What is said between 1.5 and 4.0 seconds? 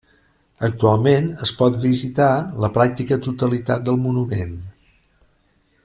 pot visitar la pràctica totalitat